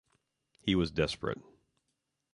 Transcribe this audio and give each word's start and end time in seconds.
He 0.63 0.73
was 0.73 0.89
desperate. 0.89 1.37